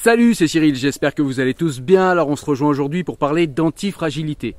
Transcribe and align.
Salut, 0.00 0.36
c'est 0.36 0.46
Cyril, 0.46 0.76
j'espère 0.76 1.12
que 1.12 1.22
vous 1.22 1.40
allez 1.40 1.54
tous 1.54 1.80
bien. 1.80 2.08
Alors 2.08 2.28
on 2.28 2.36
se 2.36 2.44
rejoint 2.44 2.68
aujourd'hui 2.68 3.02
pour 3.02 3.18
parler 3.18 3.48
d'antifragilité. 3.48 4.54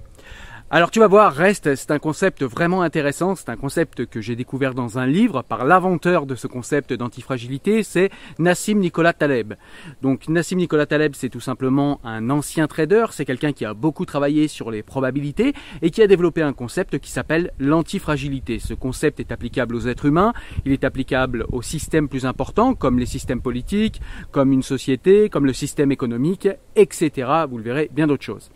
Alors 0.72 0.92
tu 0.92 1.00
vas 1.00 1.08
voir, 1.08 1.34
reste, 1.34 1.74
c'est 1.74 1.90
un 1.90 1.98
concept 1.98 2.44
vraiment 2.44 2.84
intéressant, 2.84 3.34
c'est 3.34 3.50
un 3.50 3.56
concept 3.56 4.06
que 4.06 4.22
j'ai 4.22 4.36
découvert 4.36 4.76
dans 4.76 5.00
un 5.00 5.08
livre 5.08 5.42
par 5.42 5.66
l'inventeur 5.66 6.28
de 6.28 6.36
ce 6.36 6.46
concept 6.46 6.94
d'antifragilité, 6.94 7.82
c'est 7.82 8.12
Nassim 8.38 8.76
Nicolas 8.76 9.14
Taleb. 9.14 9.56
Donc 10.04 10.28
Nassim 10.28 10.58
Nicolas 10.58 10.86
Taleb, 10.86 11.14
c'est 11.16 11.30
tout 11.30 11.40
simplement 11.40 12.00
un 12.04 12.30
ancien 12.30 12.68
trader, 12.68 13.08
c'est 13.10 13.26
quelqu'un 13.26 13.52
qui 13.52 13.66
a 13.66 13.74
beaucoup 13.74 14.06
travaillé 14.06 14.48
sur 14.48 14.70
les 14.70 14.84
probabilités 14.84 15.54
et 15.82 15.90
qui 15.90 16.04
a 16.04 16.08
développé 16.08 16.44
un 16.44 16.54
concept 16.54 17.00
qui 17.00 17.10
s'appelle 17.10 17.52
l'antifragilité. 17.58 18.60
Ce 18.60 18.76
concept 18.76 19.20
est 19.20 19.32
applicable 19.32 19.74
aux 19.76 19.88
êtres 19.88 20.06
humains, 20.06 20.34
il 20.66 20.72
est 20.72 20.84
applicable 20.84 21.48
aux 21.52 21.64
systèmes 21.64 22.08
plus 22.08 22.28
importants 22.28 22.76
comme 22.76 23.00
les 23.00 23.08
systèmes 23.08 23.42
politiques, 23.42 24.02
comme 24.32 24.52
une 24.52 24.62
société, 24.62 25.30
comme 25.30 25.48
le 25.48 25.54
système 25.54 25.92
économique, 25.92 26.48
etc. 26.76 27.28
Vous 27.50 27.58
le 27.58 27.64
verrez, 27.64 27.90
bien 27.92 28.06
d'autres 28.06 28.24
choses. 28.24 28.52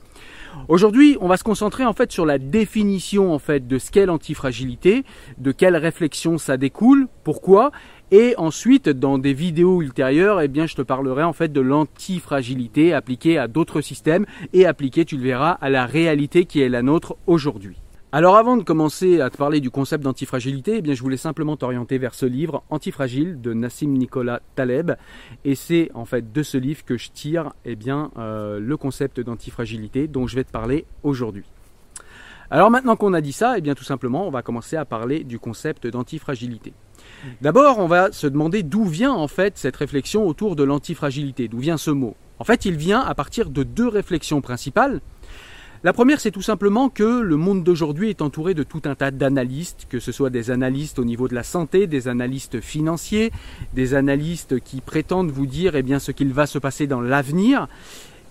Aujourd'hui, 0.67 1.17
on 1.19 1.27
va 1.27 1.37
se 1.37 1.43
concentrer 1.43 1.85
en 1.85 1.93
fait 1.93 2.11
sur 2.11 2.25
la 2.25 2.37
définition 2.37 3.33
en 3.33 3.39
fait 3.39 3.67
de 3.67 3.77
ce 3.77 3.91
qu'est 3.91 4.05
l'antifragilité, 4.05 5.03
de 5.37 5.51
quelle 5.51 5.75
réflexion 5.75 6.37
ça 6.37 6.57
découle, 6.57 7.07
pourquoi, 7.23 7.71
et 8.11 8.35
ensuite 8.37 8.89
dans 8.89 9.17
des 9.17 9.33
vidéos 9.33 9.81
ultérieures, 9.81 10.41
eh 10.41 10.47
bien 10.47 10.65
je 10.65 10.75
te 10.75 10.81
parlerai 10.81 11.23
en 11.23 11.33
fait 11.33 11.51
de 11.51 11.61
l'antifragilité 11.61 12.93
appliquée 12.93 13.37
à 13.37 13.47
d'autres 13.47 13.81
systèmes 13.81 14.25
et 14.53 14.65
appliquée, 14.65 15.05
tu 15.05 15.17
le 15.17 15.23
verras, 15.23 15.57
à 15.61 15.69
la 15.69 15.85
réalité 15.85 16.45
qui 16.45 16.61
est 16.61 16.69
la 16.69 16.81
nôtre 16.81 17.17
aujourd'hui. 17.27 17.82
Alors 18.15 18.37
avant 18.37 18.57
de 18.57 18.63
commencer 18.63 19.21
à 19.21 19.31
te 19.31 19.37
parler 19.37 19.59
du 19.59 19.71
concept 19.71 20.03
d'antifragilité, 20.03 20.83
eh 20.85 20.95
je 20.95 21.01
voulais 21.01 21.17
simplement 21.17 21.57
t'orienter 21.57 21.97
vers 21.97 22.13
ce 22.13 22.27
livre 22.27 22.61
Antifragile 22.69 23.41
de 23.41 23.55
Nassim 23.55 23.87
Nicolas 23.87 24.39
Taleb 24.53 24.91
et 25.45 25.55
c'est 25.55 25.89
en 25.95 26.05
fait 26.05 26.31
de 26.31 26.43
ce 26.43 26.59
livre 26.59 26.85
que 26.85 26.95
je 26.95 27.09
tire 27.09 27.53
eh 27.65 27.75
bien 27.75 28.11
euh, 28.19 28.59
le 28.59 28.77
concept 28.77 29.19
d'antifragilité 29.19 30.07
dont 30.07 30.27
je 30.27 30.35
vais 30.35 30.43
te 30.43 30.51
parler 30.51 30.85
aujourd'hui. 31.01 31.43
Alors 32.51 32.69
maintenant 32.69 32.95
qu'on 32.95 33.15
a 33.15 33.21
dit 33.21 33.33
ça, 33.33 33.57
eh 33.57 33.61
bien 33.61 33.73
tout 33.73 33.83
simplement, 33.83 34.27
on 34.27 34.29
va 34.29 34.43
commencer 34.43 34.75
à 34.75 34.85
parler 34.85 35.23
du 35.23 35.39
concept 35.39 35.87
d'antifragilité. 35.87 36.71
D'abord, 37.41 37.79
on 37.79 37.87
va 37.87 38.11
se 38.11 38.27
demander 38.27 38.61
d'où 38.61 38.83
vient 38.83 39.13
en 39.13 39.27
fait 39.27 39.57
cette 39.57 39.75
réflexion 39.75 40.27
autour 40.27 40.55
de 40.55 40.63
l'antifragilité, 40.63 41.47
d'où 41.47 41.57
vient 41.57 41.77
ce 41.77 41.89
mot? 41.89 42.15
En 42.37 42.43
fait, 42.43 42.65
il 42.65 42.75
vient 42.75 42.99
à 42.99 43.15
partir 43.15 43.49
de 43.49 43.63
deux 43.63 43.87
réflexions 43.87 44.41
principales 44.41 45.01
la 45.83 45.91
première, 45.91 46.21
c'est 46.21 46.31
tout 46.31 46.41
simplement 46.41 46.87
que 46.87 47.19
le 47.19 47.35
monde 47.35 47.61
d'aujourd'hui 47.61 48.09
est 48.09 48.21
entouré 48.21 48.53
de 48.53 48.63
tout 48.63 48.81
un 48.85 48.95
tas 48.95 49.11
d'analystes, 49.11 49.85
que 49.89 49.99
ce 49.99 50.13
soit 50.13 50.29
des 50.29 50.49
analystes 50.49 50.97
au 50.97 51.03
niveau 51.03 51.27
de 51.27 51.35
la 51.35 51.43
santé, 51.43 51.87
des 51.87 52.07
analystes 52.07 52.61
financiers, 52.61 53.31
des 53.73 53.93
analystes 53.93 54.61
qui 54.61 54.79
prétendent 54.79 55.29
vous 55.29 55.45
dire 55.45 55.75
eh 55.75 55.83
bien, 55.83 55.99
ce 55.99 56.13
qu'il 56.13 56.31
va 56.31 56.45
se 56.45 56.57
passer 56.57 56.87
dans 56.87 57.01
l'avenir. 57.01 57.67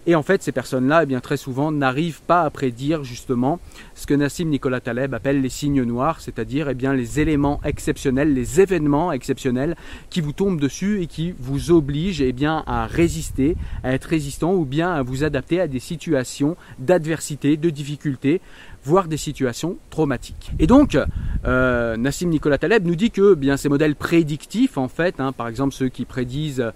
Et 0.05 0.17
en 0.17 0.23
fait, 0.25 0.43
ces 0.43 0.51
personnes-là, 0.51 1.05
eh 1.05 1.07
bien, 1.07 1.21
très 1.21 1.37
souvent, 1.37 1.71
n'arrivent 1.71 2.23
pas 2.23 2.43
à 2.43 2.51
prédire 2.51 3.05
justement 3.05 3.61
ce 3.95 4.05
que 4.05 4.15
Nassim 4.15 4.49
Nicolas 4.49 4.81
Taleb 4.81 5.15
appelle 5.15 5.41
les 5.41 5.49
signes 5.49 5.85
noirs, 5.85 6.21
c'est-à-dire 6.21 6.69
eh 6.69 6.75
bien, 6.75 6.93
les 6.93 7.21
éléments 7.21 7.61
exceptionnels, 7.65 8.35
les 8.35 8.61
événements 8.61 9.13
exceptionnels 9.13 9.77
qui 10.11 10.21
vous 10.21 10.33
tombent 10.33 10.59
dessus 10.59 11.03
et 11.03 11.07
qui 11.07 11.33
vous 11.39 11.71
obligent 11.71 12.21
eh 12.21 12.33
bien, 12.33 12.65
à 12.67 12.87
résister, 12.87 13.57
à 13.85 13.93
être 13.93 14.07
résistant 14.07 14.55
ou 14.55 14.65
bien 14.65 14.93
à 14.93 15.03
vous 15.03 15.23
adapter 15.23 15.61
à 15.61 15.69
des 15.69 15.79
situations 15.79 16.57
d'adversité, 16.81 17.57
de 17.57 17.71
difficulté, 17.71 18.41
voire 18.85 19.09
des 19.09 19.17
situations 19.17 19.77
traumatiques. 19.91 20.53
Et 20.59 20.67
donc, 20.67 20.99
euh, 21.45 21.97
Nassim 21.97 22.29
Nicolas 22.29 22.59
Taleb 22.59 22.87
nous 22.87 22.97
dit 22.97 23.11
que 23.11 23.35
bien 23.35 23.57
ces 23.57 23.69
modèles 23.69 23.95
prédictifs, 23.95 24.77
en 24.77 24.89
fait, 24.89 25.21
hein, 25.21 25.33
par 25.33 25.49
exemple 25.49 25.75
ceux 25.75 25.89
qui 25.89 26.05
prédisent 26.05 26.73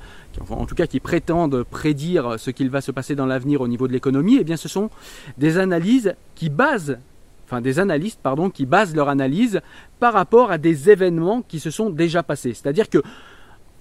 en 0.50 0.66
tout 0.66 0.74
cas 0.74 0.86
qui 0.86 1.00
prétendent 1.00 1.62
prédire 1.64 2.38
ce 2.38 2.50
qu'il 2.50 2.70
va 2.70 2.80
se 2.80 2.92
passer 2.92 3.14
dans 3.14 3.26
l'avenir 3.26 3.60
au 3.60 3.68
niveau 3.68 3.88
de 3.88 3.92
l'économie, 3.92 4.38
eh 4.40 4.44
bien 4.44 4.56
ce 4.56 4.68
sont 4.68 4.90
des 5.38 5.58
analyses 5.58 6.14
qui 6.34 6.48
basent 6.48 6.98
enfin 7.46 7.60
des 7.60 7.78
analystes 7.78 8.20
pardon 8.22 8.50
qui 8.50 8.66
basent 8.66 8.94
leur 8.94 9.08
analyse 9.08 9.60
par 10.00 10.12
rapport 10.12 10.50
à 10.50 10.58
des 10.58 10.90
événements 10.90 11.42
qui 11.42 11.60
se 11.60 11.70
sont 11.70 11.90
déjà 11.90 12.22
passés. 12.22 12.54
C'est-à-dire 12.54 12.90
que 12.90 13.02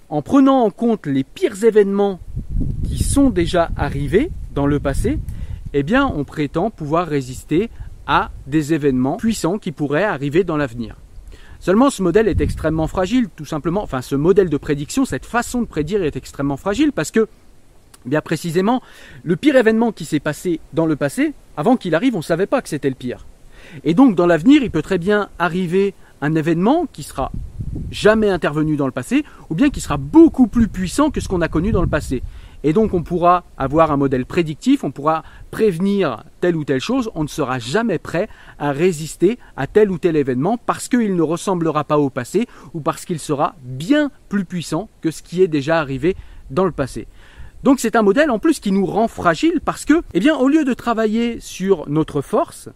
en 0.09 0.22
prenant 0.22 0.62
en 0.62 0.69
compte 0.69 1.08
les 1.08 1.24
pires 1.24 1.64
événements 1.64 2.19
qui 2.84 3.03
sont 3.03 3.30
déjà 3.30 3.72
arrivés 3.75 4.31
dans 4.53 4.68
le 4.68 4.80
passé, 4.80 5.19
eh 5.74 5.84
bien 5.84 6.06
on 6.06 6.24
prétend 6.24 6.69
pouvoir 6.69 7.08
résister 7.08 7.69
à 8.08 8.32
des 8.48 8.74
événements 8.74 9.18
puissants 9.18 9.58
qui 9.58 9.72
pourraient 9.72 10.04
arriver 10.04 10.44
dans 10.44 10.58
l'avenir. 10.58 10.96
Seulement, 11.60 11.90
ce 11.90 12.04
modèle 12.04 12.28
est 12.28 12.42
extrêmement 12.42 12.88
fragile, 12.88 13.28
tout 13.36 13.46
simplement. 13.46 13.82
Enfin, 13.82 14.02
ce 14.02 14.16
modèle 14.16 14.50
de 14.50 14.58
prédiction, 14.58 15.06
cette 15.06 15.26
façon 15.26 15.62
de 15.62 15.68
prédire 15.68 16.04
est 16.04 16.16
extrêmement 16.16 16.58
fragile 16.58 16.92
parce 16.92 17.12
que, 17.12 17.28
bien 18.06 18.22
précisément, 18.22 18.84
le 19.24 19.36
pire 19.36 19.56
événement 19.56 19.92
qui 19.92 20.06
s'est 20.06 20.20
passé 20.20 20.60
dans 20.74 20.86
le 20.86 20.96
passé, 20.96 21.34
avant 21.58 21.78
qu'il 21.78 21.96
arrive, 21.96 22.16
on 22.16 22.20
ne 22.20 22.24
savait 22.24 22.46
pas 22.46 22.62
que 22.62 22.70
c'était 22.70 22.90
le 22.90 22.96
pire. 22.96 23.26
Et 23.84 23.94
donc, 23.94 24.16
dans 24.16 24.28
l'avenir, 24.28 24.62
il 24.62 24.70
peut 24.70 24.84
très 24.84 25.00
bien 25.00 25.29
arriver 25.40 25.94
un 26.22 26.35
événement 26.35 26.85
qui 26.91 27.03
sera 27.03 27.32
jamais 27.91 28.29
intervenu 28.29 28.78
dans 28.78 28.85
le 28.85 28.91
passé, 28.91 29.26
ou 29.50 29.56
bien 29.56 29.70
qui 29.70 29.82
sera 29.82 29.97
beaucoup 29.97 30.47
plus 30.47 30.68
puissant 30.68 31.09
que 31.09 31.20
ce 31.20 31.28
qu'on 31.28 31.41
a 31.41 31.47
connu 31.47 31.72
dans 31.72 31.82
le 31.82 31.88
passé. 31.88 32.22
Et 32.67 32.73
donc 32.73 32.96
on 32.96 33.03
pourra 33.03 33.44
avoir 33.59 33.91
un 33.91 33.97
modèle 33.97 34.26
prédictif, 34.26 34.84
on 34.84 34.90
pourra 34.90 35.22
prévenir 35.52 36.23
telle 36.41 36.56
ou 36.56 36.64
telle 36.64 36.79
chose, 36.79 37.12
on 37.14 37.22
ne 37.22 37.28
sera 37.28 37.59
jamais 37.59 38.00
prêt 38.00 38.28
à 38.58 38.72
résister 38.72 39.38
à 39.56 39.67
tel 39.67 39.91
ou 39.91 40.00
tel 40.00 40.16
événement 40.16 40.58
parce 40.58 40.88
qu'il 40.88 41.16
ne 41.16 41.22
ressemblera 41.22 41.84
pas 41.84 42.00
au 42.00 42.09
passé 42.09 42.47
ou 42.73 42.79
parce 42.79 43.06
qu'il 43.06 43.20
sera 43.20 43.53
bien 43.62 44.09
plus 44.29 44.46
puissant 44.46 44.90
que 45.02 45.12
ce 45.12 45.22
qui 45.22 45.44
est 45.44 45.47
déjà 45.47 45.79
arrivé 45.79 46.16
dans 46.50 46.66
le 46.66 46.72
passé. 46.72 47.06
Donc 47.62 47.79
c'est 47.79 47.96
un 47.96 48.02
modèle 48.02 48.32
en 48.32 48.40
plus 48.40 48.59
qui 48.59 48.72
nous 48.72 48.88
rend 48.88 49.08
fragile 49.08 49.62
parce 49.64 49.85
que, 49.85 50.02
eh 50.16 50.20
bien, 50.20 50.35
au 50.35 50.47
lieu 50.47 50.66
de 50.66 50.73
travailler 50.73 51.40
sur 51.40 51.88
notre 51.88 52.22
force, 52.22 52.70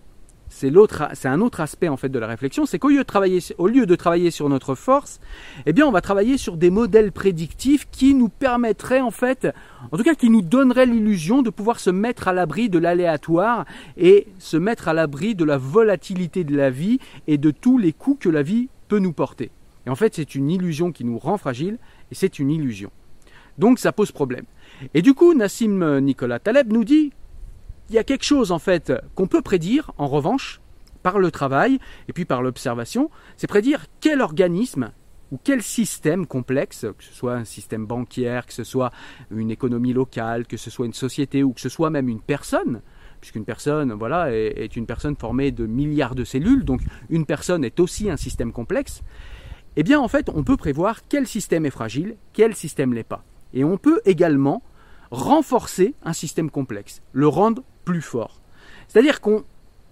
c'est 0.50 1.28
un 1.28 1.42
autre 1.42 1.62
aspect 1.62 1.88
en 1.88 1.98
fait 1.98 2.10
de 2.10 2.20
la 2.20 2.28
réflexion, 2.28 2.66
c'est 2.66 2.80
qu'au 2.80 2.90
lieu 2.90 2.98
de 2.98 3.04
travailler, 3.04 3.40
au 3.58 3.68
lieu 3.68 3.86
de 3.86 3.96
travailler 3.96 4.32
sur 4.32 4.50
notre 4.50 4.76
force, 4.76 5.20
eh 5.66 5.84
on 5.84 5.92
va 5.92 6.02
travailler 6.02 6.38
sur 6.38 6.58
des 6.58 6.70
modèles 6.70 7.12
prédictifs 7.12 7.88
qui 7.92 8.14
nous 8.14 8.30
permettraient 8.30 9.02
en 9.02 9.12
fait, 9.12 9.48
en 9.92 9.98
tout 9.98 10.04
cas, 10.04 10.16
qui 10.16 10.30
nous 10.30 10.42
donneraient 10.42 10.86
l'illusion 10.86 11.42
de 11.42 11.50
pouvoir 11.50 11.80
se 11.80 11.90
mettre 11.90 12.28
à 12.28 12.34
l'abri 12.34 12.70
de 12.70 12.80
l'aléatoire 12.80 13.66
et 13.98 14.28
se 14.40 14.58
mettre 14.58 14.88
à 14.88 14.94
l'abri 14.94 15.36
de 15.36 15.46
la 15.46 15.58
volatilité 15.58 16.44
de 16.44 16.56
la 16.56 16.70
vie 16.70 17.00
et 17.28 17.38
de 17.38 17.52
tous 17.52 17.78
les 17.78 17.94
coups 17.94 18.24
que 18.24 18.30
la 18.30 18.42
vie 18.42 18.70
peut 18.88 19.00
nous 19.00 19.14
porter. 19.14 19.52
Et 19.86 19.90
en 19.90 19.96
fait, 19.96 20.16
c'est 20.16 20.36
une 20.36 20.50
illusion 20.50 20.92
qui 20.92 21.06
nous 21.06 21.18
rend 21.18 21.38
fragile 21.38 21.78
et 22.12 22.16
c'est 22.16 22.40
une 22.40 22.52
illusion. 22.52 22.92
Donc, 23.58 23.80
ça 23.80 23.92
pose 23.92 24.12
problème. 24.12 24.46
Et 24.94 25.02
du 25.02 25.14
coup, 25.14 25.34
Nassim 25.34 26.00
Nicolas 26.00 26.40
Taleb 26.40 26.72
nous 26.72 26.84
dit 26.84 27.12
il 27.90 27.96
y 27.96 27.98
a 27.98 28.04
quelque 28.04 28.24
chose 28.24 28.52
en 28.52 28.60
fait 28.60 28.94
qu'on 29.16 29.28
peut 29.28 29.42
prédire, 29.42 29.92
en 29.98 30.08
revanche, 30.08 30.62
par 31.04 31.20
le 31.20 31.32
travail 31.32 31.80
et 32.08 32.14
puis 32.14 32.26
par 32.26 32.42
l'observation, 32.42 33.10
c'est 33.38 33.48
prédire 33.48 33.86
quel 34.02 34.22
organisme 34.22 34.92
ou 35.32 35.40
quel 35.44 35.62
système 35.62 36.26
complexe, 36.26 36.88
que 36.98 37.04
ce 37.04 37.14
soit 37.14 37.36
un 37.36 37.46
système 37.46 37.86
bancaire, 37.86 38.46
que 38.46 38.54
ce 38.54 38.64
soit 38.64 38.92
une 39.32 39.52
économie 39.52 39.94
locale, 39.94 40.48
que 40.48 40.58
ce 40.58 40.70
soit 40.70 40.86
une 40.86 40.94
société 40.94 41.44
ou 41.44 41.54
que 41.54 41.62
ce 41.62 41.70
soit 41.70 41.90
même 41.90 42.10
une 42.10 42.22
personne, 42.22 42.82
puisqu'une 43.22 43.46
personne 43.46 43.94
voilà, 43.94 44.34
est, 44.34 44.76
une 44.76 44.88
personne 44.88 45.16
formée 45.16 45.52
de 45.52 45.66
milliards 45.66 46.16
de 46.16 46.24
cellules, 46.24 46.66
donc 46.66 46.82
une 47.10 47.26
personne 47.26 47.64
est 47.64 47.80
aussi 47.80 48.10
un 48.10 48.18
système 48.18 48.52
complexe, 48.52 49.04
eh 49.76 49.84
bien 49.84 50.00
en 50.00 50.08
fait 50.08 50.30
on 50.30 50.44
peut 50.44 50.58
prévoir 50.58 51.08
quel 51.08 51.28
système 51.28 51.66
est 51.66 51.72
fragile, 51.72 52.16
quel 52.34 52.56
système 52.56 52.94
l'est 52.94 53.04
pas. 53.04 53.24
Et 53.54 53.64
on 53.64 53.78
peut 53.78 54.02
également 54.06 54.64
renforcer 55.12 55.96
un 56.04 56.14
système 56.14 56.50
complexe, 56.50 57.02
le 57.14 57.28
rendre 57.28 57.64
fort. 58.02 58.42
C'est-à-dire 58.88 59.22
qu'on 59.22 59.44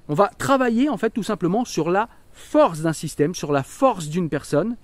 va 0.07 0.29
travailler 0.37 0.89
en 0.89 0.97
fait 0.97 1.09
tout 1.09 1.23
simplement 1.23 1.65
sur 1.65 1.89
la 1.89 2.09
force 2.31 2.81
d'un 2.81 2.93
système, 2.93 3.35
sur 3.35 3.51
la 3.51 3.63
force 3.63 4.07
d'une 4.07 4.29
personne, 4.29 4.77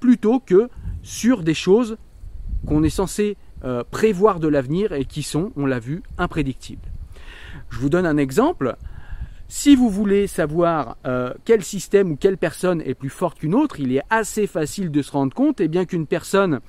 plutôt 0.00 0.40
que 0.40 0.68
sur 1.02 1.42
des 1.42 1.54
choses 1.54 1.96
qu'on 2.66 2.82
est 2.82 2.90
censé 2.90 3.36
euh, 3.64 3.84
prévoir 3.88 4.40
de 4.40 4.48
l'avenir 4.48 4.92
et 4.92 5.04
qui 5.04 5.22
sont, 5.22 5.52
on 5.56 5.66
l'a 5.66 5.78
vu, 5.78 6.02
imprédictibles. 6.18 6.88
Je 7.70 7.78
vous 7.78 7.88
donne 7.88 8.06
un 8.06 8.16
exemple. 8.16 8.76
Si 9.48 9.76
vous 9.76 9.90
voulez 9.90 10.26
savoir 10.26 10.96
euh, 11.06 11.32
quel 11.44 11.62
système 11.62 12.12
ou 12.12 12.16
quelle 12.16 12.38
personne 12.38 12.80
est 12.80 12.94
plus 12.94 13.10
forte 13.10 13.38
qu'une 13.38 13.54
autre, 13.54 13.80
il 13.80 13.94
est 13.94 14.02
assez 14.10 14.46
facile 14.46 14.90
de 14.90 15.02
se 15.02 15.12
rendre 15.12 15.34
compte 15.34 15.60
et 15.60 15.64
eh 15.64 15.68
bien 15.68 15.84
qu'une 15.84 16.06
personne 16.06 16.60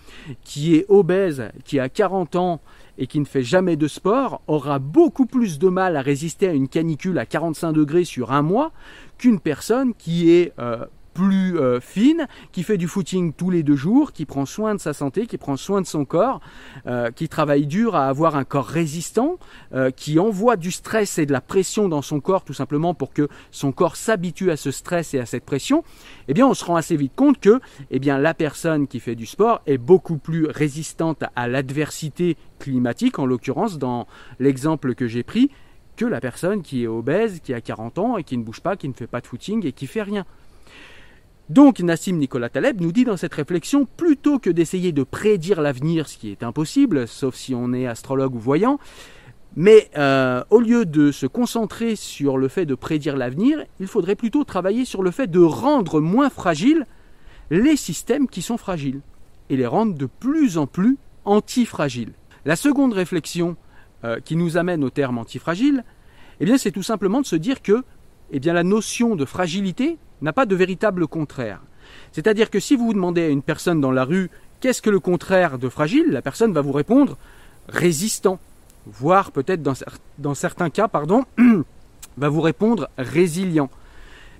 qui 0.43 0.75
est 0.75 0.85
obèse, 0.89 1.49
qui 1.63 1.79
a 1.79 1.89
40 1.89 2.35
ans 2.35 2.61
et 2.97 3.07
qui 3.07 3.19
ne 3.19 3.25
fait 3.25 3.43
jamais 3.43 3.75
de 3.75 3.87
sport 3.87 4.41
aura 4.47 4.79
beaucoup 4.79 5.25
plus 5.25 5.59
de 5.59 5.69
mal 5.69 5.97
à 5.97 6.01
résister 6.01 6.47
à 6.47 6.53
une 6.53 6.67
canicule 6.67 7.17
à 7.17 7.25
45 7.25 7.73
degrés 7.73 8.05
sur 8.05 8.31
un 8.31 8.41
mois 8.41 8.71
qu'une 9.17 9.39
personne 9.39 9.93
qui 9.93 10.31
est 10.31 10.53
euh, 10.59 10.85
plus 11.13 11.57
euh, 11.57 11.79
fine, 11.79 12.27
qui 12.51 12.63
fait 12.63 12.77
du 12.77 12.87
footing 12.87 13.33
tous 13.33 13.49
les 13.49 13.63
deux 13.63 13.75
jours, 13.75 14.11
qui 14.11 14.25
prend 14.25 14.45
soin 14.45 14.75
de 14.75 14.79
sa 14.79 14.93
santé, 14.93 15.27
qui 15.27 15.37
prend 15.37 15.57
soin 15.57 15.81
de 15.81 15.85
son 15.85 16.05
corps, 16.05 16.41
euh, 16.87 17.11
qui 17.11 17.29
travaille 17.29 17.67
dur 17.67 17.95
à 17.95 18.07
avoir 18.07 18.35
un 18.35 18.43
corps 18.43 18.67
résistant, 18.67 19.37
euh, 19.73 19.91
qui 19.91 20.19
envoie 20.19 20.55
du 20.55 20.71
stress 20.71 21.17
et 21.19 21.25
de 21.25 21.31
la 21.31 21.41
pression 21.41 21.87
dans 21.87 22.01
son 22.01 22.19
corps 22.19 22.43
tout 22.43 22.53
simplement 22.53 22.93
pour 22.93 23.13
que 23.13 23.27
son 23.51 23.71
corps 23.71 23.95
s'habitue 23.95 24.51
à 24.51 24.57
ce 24.57 24.71
stress 24.71 25.13
et 25.13 25.19
à 25.19 25.25
cette 25.25 25.45
pression, 25.45 25.83
eh 26.27 26.33
bien 26.33 26.47
on 26.47 26.53
se 26.53 26.65
rend 26.65 26.75
assez 26.75 26.95
vite 26.95 27.13
compte 27.15 27.39
que 27.39 27.59
eh 27.91 27.99
bien 27.99 28.17
la 28.17 28.33
personne 28.33 28.87
qui 28.87 28.99
fait 28.99 29.15
du 29.15 29.25
sport 29.25 29.61
est 29.65 29.77
beaucoup 29.77 30.17
plus 30.17 30.47
résistante 30.47 31.23
à 31.35 31.47
l'adversité 31.47 32.37
climatique 32.59 33.19
en 33.19 33.25
l'occurrence 33.25 33.77
dans 33.77 34.07
l'exemple 34.39 34.95
que 34.95 35.07
j'ai 35.07 35.23
pris 35.23 35.49
que 35.95 36.05
la 36.05 36.19
personne 36.19 36.61
qui 36.61 36.83
est 36.83 36.87
obèse, 36.87 37.39
qui 37.39 37.53
a 37.53 37.61
40 37.61 37.99
ans 37.99 38.17
et 38.17 38.23
qui 38.23 38.37
ne 38.37 38.43
bouge 38.43 38.61
pas, 38.61 38.75
qui 38.75 38.87
ne 38.87 38.93
fait 38.93 39.07
pas 39.07 39.21
de 39.21 39.27
footing 39.27 39.65
et 39.65 39.73
qui 39.73 39.87
fait 39.87 40.01
rien. 40.01 40.25
Donc 41.49 41.79
Nassim 41.79 42.13
Nicolas 42.13 42.49
Taleb 42.49 42.79
nous 42.79 42.91
dit 42.91 43.03
dans 43.03 43.17
cette 43.17 43.33
réflexion, 43.33 43.85
plutôt 43.97 44.39
que 44.39 44.49
d'essayer 44.49 44.91
de 44.91 45.03
prédire 45.03 45.61
l'avenir, 45.61 46.07
ce 46.07 46.17
qui 46.17 46.31
est 46.31 46.43
impossible, 46.43 47.07
sauf 47.07 47.35
si 47.35 47.53
on 47.53 47.73
est 47.73 47.85
astrologue 47.85 48.35
ou 48.35 48.39
voyant, 48.39 48.79
mais 49.55 49.89
euh, 49.97 50.43
au 50.49 50.59
lieu 50.59 50.85
de 50.85 51.11
se 51.11 51.27
concentrer 51.27 51.95
sur 51.95 52.37
le 52.37 52.47
fait 52.47 52.65
de 52.65 52.75
prédire 52.75 53.17
l'avenir, 53.17 53.63
il 53.79 53.87
faudrait 53.87 54.15
plutôt 54.15 54.43
travailler 54.45 54.85
sur 54.85 55.03
le 55.03 55.11
fait 55.11 55.27
de 55.27 55.41
rendre 55.41 55.99
moins 55.99 56.29
fragiles 56.29 56.87
les 57.51 57.75
systèmes 57.75 58.27
qui 58.27 58.41
sont 58.41 58.57
fragiles, 58.57 59.01
et 59.49 59.57
les 59.57 59.67
rendre 59.67 59.95
de 59.95 60.05
plus 60.05 60.57
en 60.57 60.65
plus 60.65 60.97
antifragiles. 61.25 62.13
La 62.45 62.55
seconde 62.55 62.93
réflexion 62.93 63.57
euh, 64.05 64.19
qui 64.23 64.35
nous 64.35 64.57
amène 64.57 64.83
au 64.83 64.89
terme 64.89 65.17
antifragile, 65.17 65.83
eh 66.39 66.57
c'est 66.57 66.71
tout 66.71 66.83
simplement 66.83 67.21
de 67.21 67.25
se 67.25 67.35
dire 67.35 67.61
que 67.61 67.83
eh 68.31 68.39
la 68.39 68.63
notion 68.63 69.15
de 69.15 69.25
fragilité 69.25 69.97
n'a 70.21 70.33
pas 70.33 70.45
de 70.45 70.55
véritable 70.55 71.07
contraire. 71.07 71.61
C'est-à-dire 72.11 72.49
que 72.49 72.59
si 72.59 72.75
vous 72.75 72.93
demandez 72.93 73.23
à 73.23 73.29
une 73.29 73.41
personne 73.41 73.81
dans 73.81 73.91
la 73.91 74.03
rue 74.03 74.29
qu'est-ce 74.59 74.81
que 74.81 74.89
le 74.89 74.99
contraire 74.99 75.57
de 75.57 75.69
fragile, 75.69 76.05
la 76.09 76.21
personne 76.21 76.53
va 76.53 76.61
vous 76.61 76.71
répondre 76.71 77.17
résistant, 77.67 78.39
voire 78.85 79.31
peut-être 79.31 79.61
dans, 79.61 79.73
dans, 80.19 80.33
certains 80.33 80.69
cas, 80.69 80.87
pardon, 80.87 81.25
va 82.17 82.29
vous 82.29 82.41
répondre 82.41 82.89
résilient. 82.97 83.69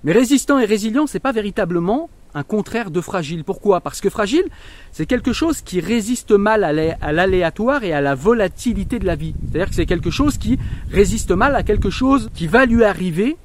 Mais 0.02 0.12
résistant 0.12 0.58
et 0.58 0.64
résilient, 0.64 1.06
ce 1.06 1.14
n'est 1.14 1.20
pas 1.20 1.32
véritablement 1.32 2.10
un 2.34 2.42
contraire 2.42 2.90
de 2.90 3.00
fragile. 3.00 3.44
Pourquoi? 3.44 3.80
Parce 3.80 4.00
que 4.00 4.10
fragile, 4.10 4.44
c'est 4.92 5.06
quelque 5.06 5.32
chose 5.32 5.62
qui 5.62 5.80
résiste 5.80 6.32
mal 6.32 6.64
à 6.64 7.12
l'aléatoire 7.12 7.84
et 7.84 7.92
à 7.92 8.00
la 8.00 8.14
volatilité 8.14 8.98
de 8.98 9.06
la 9.06 9.14
vie. 9.14 9.34
C'est-à-dire 9.50 9.68
que 9.68 9.74
c'est 9.74 9.86
quelque 9.86 10.10
chose 10.10 10.36
qui 10.36 10.58
résiste 10.90 11.30
mal 11.30 11.54
à 11.54 11.62
quelque 11.62 11.90
chose 11.90 12.30
qui 12.34 12.46
va 12.46 12.66
lui 12.66 12.84
arriver 12.84 13.36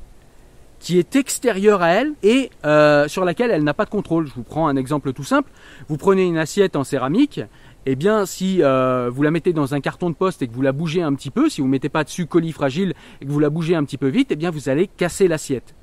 qui 0.80 0.98
est 0.98 1.16
extérieure 1.16 1.82
à 1.82 1.90
elle 1.90 2.14
et 2.24 2.50
euh, 2.66 3.08
sur 3.08 3.26
laquelle 3.26 3.52
elle 3.52 3.64
n'a 3.64 3.74
pas 3.74 3.86
de 3.86 3.90
contrôle. 3.90 4.28
Je 4.28 4.34
vous 4.34 4.44
prends 4.44 4.68
un 4.68 4.76
exemple 4.76 5.14
tout 5.14 5.24
simple. 5.24 5.52
Vous 5.88 5.98
prenez 5.98 6.26
une 6.26 6.38
assiette 6.38 6.76
en 6.76 6.84
céramique, 6.84 7.42
eh 7.86 7.96
bien 7.96 8.26
si 8.26 8.64
euh, 8.64 9.10
vous 9.14 9.22
la 9.22 9.32
mettez 9.32 9.54
dans 9.54 9.74
un 9.74 9.82
carton 9.82 10.10
de 10.10 10.16
poste 10.16 10.42
et 10.42 10.48
que 10.48 10.54
vous 10.54 10.62
la 10.62 10.72
bougez 10.72 11.02
un 11.02 11.14
petit 11.14 11.32
peu, 11.32 11.50
si 11.50 11.62
vous 11.62 11.68
ne 11.68 11.72
mettez 11.72 11.90
pas 11.90 12.04
dessus 12.04 12.26
colis 12.26 12.54
fragile 12.54 12.94
et 13.22 13.26
que 13.26 13.32
vous 13.32 13.40
la 13.40 13.50
bougez 13.50 13.76
un 13.76 13.84
petit 13.84 13.98
peu 13.98 14.08
vite, 14.08 14.30
eh 14.32 14.36
bien 14.36 14.52
vous 14.52 14.70
allez 14.70 14.88
casser 14.88 15.28
l'assiette. 15.28 15.76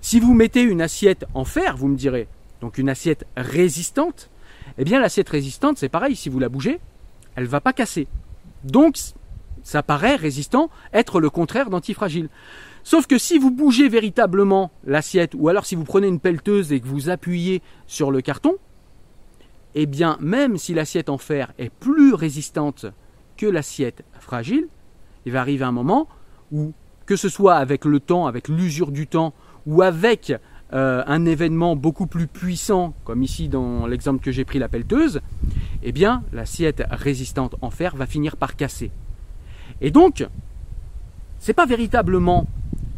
Si 0.00 0.18
vous 0.18 0.34
mettez 0.34 0.62
une 0.62 0.80
assiette 0.82 1.26
en 1.34 1.44
fer, 1.44 1.76
vous 1.76 1.88
me 1.88 1.96
direz, 1.96 2.26
donc 2.60 2.78
une 2.78 2.88
assiette 2.88 3.26
résistante, 3.36 4.30
eh 4.78 4.84
bien 4.84 5.00
l'assiette 5.00 5.28
résistante 5.28 5.78
c'est 5.78 5.88
pareil, 5.88 6.16
si 6.16 6.28
vous 6.28 6.38
la 6.38 6.48
bougez, 6.48 6.80
elle 7.36 7.44
ne 7.44 7.48
va 7.48 7.60
pas 7.60 7.72
casser. 7.72 8.08
Donc 8.64 8.96
ça 9.62 9.82
paraît 9.82 10.16
résistant 10.16 10.70
être 10.92 11.20
le 11.20 11.30
contraire 11.30 11.70
d'antifragile. 11.70 12.28
Sauf 12.84 13.06
que 13.06 13.18
si 13.18 13.38
vous 13.38 13.50
bougez 13.50 13.88
véritablement 13.88 14.70
l'assiette, 14.84 15.32
ou 15.36 15.48
alors 15.48 15.66
si 15.66 15.74
vous 15.74 15.84
prenez 15.84 16.08
une 16.08 16.20
pelleteuse 16.20 16.72
et 16.72 16.80
que 16.80 16.86
vous 16.86 17.10
appuyez 17.10 17.62
sur 17.86 18.10
le 18.10 18.20
carton, 18.20 18.54
eh 19.74 19.86
bien 19.86 20.16
même 20.20 20.56
si 20.56 20.74
l'assiette 20.74 21.08
en 21.08 21.18
fer 21.18 21.52
est 21.58 21.70
plus 21.70 22.14
résistante 22.14 22.86
que 23.36 23.46
l'assiette 23.46 24.04
fragile, 24.20 24.68
il 25.26 25.32
va 25.32 25.40
arriver 25.40 25.64
un 25.64 25.72
moment 25.72 26.08
où, 26.52 26.72
que 27.06 27.16
ce 27.16 27.28
soit 27.28 27.56
avec 27.56 27.84
le 27.84 28.00
temps, 28.00 28.26
avec 28.26 28.48
l'usure 28.48 28.90
du 28.90 29.06
temps, 29.06 29.34
ou 29.66 29.82
avec 29.82 30.32
euh, 30.72 31.02
un 31.06 31.24
événement 31.24 31.76
beaucoup 31.76 32.06
plus 32.06 32.26
puissant, 32.26 32.94
comme 33.04 33.22
ici 33.22 33.48
dans 33.48 33.86
l'exemple 33.86 34.22
que 34.22 34.30
j'ai 34.30 34.44
pris, 34.44 34.58
la 34.58 34.68
pelleteuse, 34.68 35.20
eh 35.82 35.92
bien 35.92 36.22
l'assiette 36.32 36.82
résistante 36.90 37.54
en 37.60 37.70
fer 37.70 37.96
va 37.96 38.06
finir 38.06 38.36
par 38.36 38.56
casser. 38.56 38.90
Et 39.80 39.90
donc, 39.90 40.26
c'est 41.38 41.52
pas 41.52 41.66
véritablement 41.66 42.46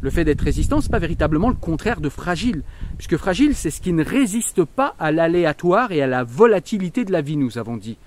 le 0.02 0.11
fait 0.11 0.25
d'être 0.25 0.40
résistant, 0.40 0.80
c'est 0.80 0.90
pas 0.90 0.99
véritablement 0.99 1.49
le 1.49 1.54
contraire 1.54 2.00
de 2.00 2.09
fragile, 2.09 2.62
puisque 2.97 3.16
fragile, 3.16 3.54
c'est 3.54 3.70
ce 3.70 3.80
qui 3.80 3.92
ne 3.92 4.04
résiste 4.04 4.64
pas 4.64 4.94
à 4.99 5.12
l'aléatoire 5.12 5.92
et 5.92 6.00
à 6.02 6.06
la 6.06 6.25
volatilité 6.25 7.04
de 7.04 7.12
la 7.12 7.20
vie, 7.20 7.37
nous 7.37 7.59
avons 7.59 7.76
dit. 7.76 7.99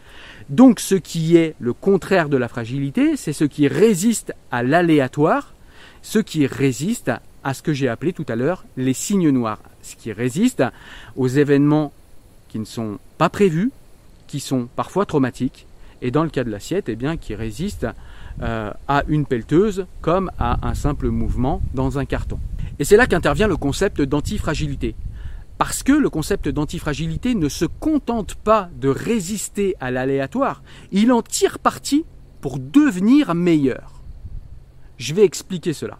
Donc 0.49 0.79
ce 0.79 0.95
qui 0.95 1.37
est 1.37 1.55
le 1.59 1.73
contraire 1.73 2.29
de 2.29 2.37
la 2.37 2.47
fragilité, 2.47 3.15
c'est 3.15 3.33
ce 3.33 3.45
qui 3.45 3.67
résiste 3.67 4.33
à 4.51 4.63
l'aléatoire, 4.63 5.53
ce 6.01 6.19
qui 6.19 6.47
résiste 6.47 7.11
à 7.43 7.53
ce 7.53 7.61
que 7.61 7.73
j'ai 7.73 7.87
appelé 7.87 8.13
tout 8.13 8.25
à 8.27 8.35
l'heure 8.35 8.65
les 8.75 8.93
signes 8.93 9.29
noirs, 9.29 9.61
ce 9.81 9.95
qui 9.95 10.11
résiste 10.11 10.63
aux 11.15 11.27
événements 11.27 11.93
qui 12.49 12.59
ne 12.59 12.65
sont 12.65 12.97
pas 13.17 13.29
prévus, 13.29 13.71
qui 14.27 14.39
sont 14.39 14.67
parfois 14.75 15.05
traumatiques, 15.05 15.67
et 16.01 16.11
dans 16.11 16.23
le 16.23 16.29
cas 16.29 16.43
de 16.43 16.49
l'assiette, 16.49 16.89
eh 16.89 16.95
bien, 16.95 17.17
qui 17.17 17.33
résiste 17.33 17.87
euh, 18.41 18.71
à 18.87 19.03
une 19.07 19.25
pelleteuse 19.25 19.85
comme 20.01 20.31
à 20.39 20.67
un 20.67 20.73
simple 20.73 21.09
mouvement 21.09 21.61
dans 21.73 21.99
un 21.99 22.05
carton. 22.05 22.39
Et 22.79 22.83
c'est 22.83 22.97
là 22.97 23.05
qu'intervient 23.05 23.47
le 23.47 23.57
concept 23.57 24.01
d'antifragilité. 24.01 24.95
Parce 25.57 25.83
que 25.83 25.93
le 25.93 26.09
concept 26.09 26.49
d'antifragilité 26.49 27.35
ne 27.35 27.47
se 27.47 27.65
contente 27.65 28.35
pas 28.35 28.69
de 28.75 28.89
résister 28.89 29.75
à 29.79 29.91
l'aléatoire, 29.91 30.63
il 30.91 31.11
en 31.11 31.21
tire 31.21 31.59
parti 31.59 32.05
pour 32.41 32.59
devenir 32.59 33.35
meilleur. 33.35 34.01
Je 34.97 35.13
vais 35.13 35.23
expliquer 35.23 35.73
cela. 35.73 35.99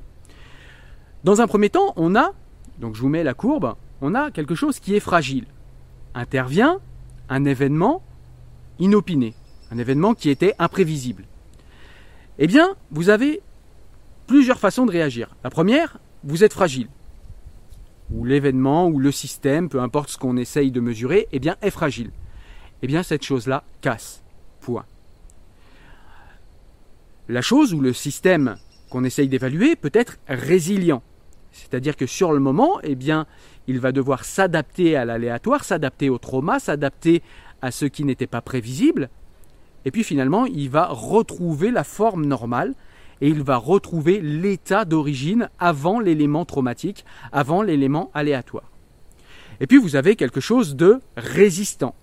Dans 1.23 1.39
un 1.39 1.47
premier 1.47 1.69
temps, 1.69 1.93
on 1.95 2.15
a, 2.15 2.33
donc 2.79 2.95
je 2.95 3.01
vous 3.01 3.09
mets 3.09 3.23
la 3.23 3.33
courbe, 3.33 3.75
on 4.01 4.15
a 4.15 4.31
quelque 4.31 4.55
chose 4.55 4.79
qui 4.79 4.95
est 4.95 4.99
fragile. 4.99 5.45
Intervient 6.15 6.79
un 7.29 7.45
événement 7.45 8.03
inopiné, 8.79 9.33
un 9.71 9.77
événement 9.77 10.13
qui 10.13 10.29
était 10.29 10.55
imprévisible. 10.59 11.23
Eh 12.39 12.47
bien, 12.47 12.75
vous 12.91 13.09
avez 13.09 13.41
plusieurs 14.27 14.59
façons 14.59 14.85
de 14.85 14.91
réagir. 14.91 15.35
La 15.43 15.49
première, 15.49 15.99
vous 16.23 16.43
êtes 16.43 16.53
fragile. 16.53 16.87
ou 18.11 18.25
l'événement, 18.25 18.87
ou 18.87 18.99
le 18.99 19.11
système, 19.11 19.69
peu 19.69 19.79
importe 19.79 20.09
ce 20.09 20.17
qu'on 20.17 20.37
essaye 20.37 20.71
de 20.71 20.79
mesurer, 20.79 21.27
eh 21.31 21.39
bien, 21.39 21.55
est 21.61 21.71
fragile. 21.71 22.11
Eh 22.83 22.87
bien, 22.87 23.01
cette 23.01 23.23
chose-là 23.23 23.63
casse. 23.81 24.23
Point. 24.59 24.85
La 27.27 27.41
chose 27.41 27.73
ou 27.73 27.79
le 27.79 27.93
système 27.93 28.57
qu'on 28.91 29.03
essaye 29.03 29.29
d'évaluer 29.29 29.75
peut 29.75 29.91
être 29.93 30.17
résilient. 30.27 31.01
C'est-à-dire 31.51 31.95
que 31.95 32.05
sur 32.05 32.33
le 32.33 32.39
moment, 32.39 32.79
eh 32.83 32.95
bien, 32.95 33.25
il 33.67 33.79
va 33.79 33.91
devoir 33.91 34.25
s'adapter 34.25 34.95
à 34.95 35.05
l'aléatoire, 35.05 35.63
s'adapter 35.63 36.09
au 36.09 36.17
trauma, 36.17 36.59
s'adapter 36.59 37.23
à 37.61 37.71
ce 37.71 37.85
qui 37.85 38.03
n'était 38.03 38.27
pas 38.27 38.41
prévisible. 38.41 39.09
Et 39.85 39.91
puis 39.91 40.03
finalement, 40.03 40.45
il 40.45 40.69
va 40.69 40.87
retrouver 40.87 41.71
la 41.71 41.83
forme 41.83 42.25
normale 42.25 42.73
et 43.21 43.27
il 43.27 43.41
va 43.41 43.57
retrouver 43.57 44.21
l'état 44.21 44.85
d'origine 44.85 45.49
avant 45.59 45.99
l'élément 45.99 46.45
traumatique, 46.45 47.05
avant 47.31 47.61
l'élément 47.61 48.11
aléatoire. 48.13 48.71
Et 49.59 49.67
puis 49.67 49.77
vous 49.77 49.95
avez 49.95 50.15
quelque 50.15 50.39
chose 50.39 50.75
de 50.75 50.99
résistant. 51.15 51.95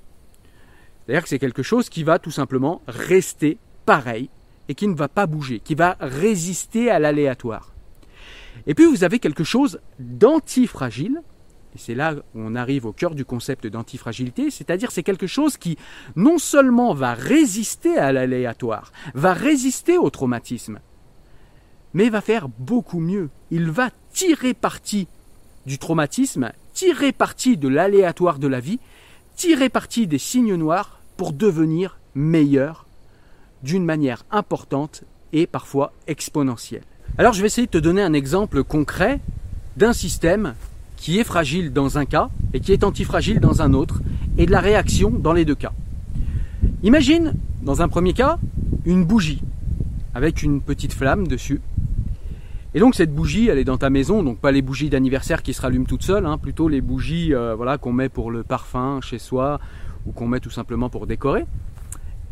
C'est-à-dire 1.05 1.23
que 1.23 1.29
c'est 1.29 1.39
quelque 1.39 1.63
chose 1.63 1.89
qui 1.89 2.05
va 2.05 2.19
tout 2.19 2.31
simplement 2.31 2.83
rester 2.87 3.59
pareil 3.85 4.31
et 4.69 4.75
qui 4.75 4.87
ne 4.87 4.95
va 4.95 5.09
pas 5.09 5.27
bouger, 5.27 5.61
qui 5.61 5.75
va 5.75 5.97
résister 6.01 6.91
à 6.91 6.99
l'aléatoire. 6.99 7.75
Et 8.67 8.75
puis 8.75 8.87
vous 8.87 9.05
avez 9.05 9.19
quelque 9.19 9.45
chose 9.45 9.81
d'antifragile, 9.99 11.23
et 11.75 11.79
c'est 11.79 11.95
là 11.95 12.15
où 12.15 12.23
on 12.35 12.57
arrive 12.57 12.87
au 12.87 12.93
cœur 12.93 13.15
du 13.15 13.25
concept 13.25 13.67
d'antifragilité, 13.67 14.50
c'est-à-dire 14.50 14.91
c'est 14.91 15.03
quelque 15.03 15.27
chose 15.27 15.57
qui 15.57 15.79
non 16.17 16.39
seulement 16.39 16.95
va 16.95 17.15
résister 17.15 17.97
à 17.97 18.12
l'aléatoire, 18.12 18.93
va 19.15 19.33
résister 19.33 19.97
au 19.97 20.11
traumatisme, 20.11 20.81
mais 21.95 22.09
va 22.09 22.21
faire 22.21 22.49
beaucoup 22.49 23.00
mieux. 23.00 23.31
Il 23.50 23.71
va 23.71 23.91
tirer 24.12 24.55
parti 24.55 25.07
du 25.67 25.79
traumatisme, 25.79 26.50
tirer 26.73 27.12
parti 27.12 27.57
de 27.57 27.69
l'aléatoire 27.69 28.39
de 28.39 28.49
la 28.49 28.61
vie, 28.61 28.81
tirer 29.37 29.69
parti 29.69 30.07
des 30.07 30.19
signes 30.19 30.57
noirs 30.57 31.00
pour 31.17 31.33
devenir 31.33 31.99
meilleur 32.15 32.87
d'une 33.62 33.85
manière 33.85 34.25
importante 34.31 35.05
et 35.33 35.47
parfois 35.47 35.93
exponentielle. 36.07 36.83
Alors 37.19 37.33
je 37.33 37.41
vais 37.41 37.47
essayer 37.47 37.67
de 37.67 37.73
te 37.73 37.79
donner 37.79 38.03
un 38.03 38.12
exemple 38.12 38.65
concret 38.65 39.21
d'un 39.77 39.93
système 39.93 40.55
qui 41.00 41.19
est 41.19 41.25
fragile 41.25 41.73
dans 41.73 41.97
un 41.97 42.04
cas 42.04 42.28
et 42.52 42.61
qui 42.61 42.73
est 42.73 42.85
antifragile 42.85 43.40
dans 43.40 43.62
un 43.62 43.73
autre, 43.73 44.02
et 44.37 44.45
de 44.45 44.50
la 44.50 44.61
réaction 44.61 45.11
dans 45.11 45.33
les 45.33 45.47
deux 45.47 45.54
cas. 45.54 45.73
Imagine, 46.83 47.35
dans 47.62 47.80
un 47.80 47.88
premier 47.88 48.12
cas, 48.12 48.38
une 48.85 49.04
bougie 49.04 49.42
avec 50.14 50.42
une 50.42 50.61
petite 50.61 50.92
flamme 50.92 51.26
dessus. 51.26 51.62
Et 52.75 52.80
donc 52.80 52.95
cette 52.95 53.14
bougie, 53.14 53.49
elle 53.49 53.59
est 53.59 53.64
dans 53.64 53.78
ta 53.78 53.88
maison, 53.88 54.23
donc 54.23 54.38
pas 54.38 54.52
les 54.52 54.61
bougies 54.61 54.90
d'anniversaire 54.90 55.42
qui 55.42 55.54
se 55.54 55.62
rallument 55.62 55.87
toutes 55.87 56.02
seules, 56.02 56.26
hein, 56.26 56.37
plutôt 56.37 56.69
les 56.69 56.83
bougies 56.83 57.35
euh, 57.35 57.54
voilà, 57.54 57.78
qu'on 57.78 57.92
met 57.92 58.11
pour 58.11 58.30
le 58.30 58.42
parfum 58.42 59.00
chez 59.00 59.19
soi 59.19 59.59
ou 60.07 60.12
qu'on 60.12 60.28
met 60.28 60.40
tout 60.40 60.50
simplement 60.50 60.90
pour 60.90 61.07
décorer. 61.07 61.47